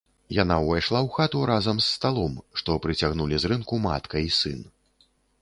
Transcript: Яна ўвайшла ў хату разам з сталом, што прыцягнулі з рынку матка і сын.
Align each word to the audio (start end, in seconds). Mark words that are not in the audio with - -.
Яна 0.35 0.55
ўвайшла 0.61 0.97
ў 1.01 1.09
хату 1.17 1.41
разам 1.49 1.77
з 1.81 1.91
сталом, 1.97 2.33
што 2.63 2.79
прыцягнулі 2.87 3.35
з 3.45 3.53
рынку 3.53 3.81
матка 3.87 4.25
і 4.31 4.35
сын. 4.41 4.59